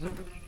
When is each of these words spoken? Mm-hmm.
Mm-hmm. 0.00 0.47